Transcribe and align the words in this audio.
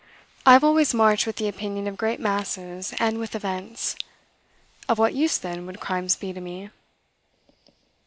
I 0.47 0.53
have 0.53 0.63
always 0.63 0.95
marched 0.95 1.27
with 1.27 1.35
the 1.35 1.47
opinion 1.47 1.85
of 1.85 1.95
great 1.95 2.19
masses, 2.19 2.91
and 2.97 3.19
with 3.19 3.35
events. 3.35 3.95
Of 4.89 4.97
what 4.97 5.13
use, 5.13 5.37
then, 5.37 5.67
would 5.67 5.79
crimes 5.79 6.15
be 6.15 6.33
to 6.33 6.41
me?" 6.41 6.71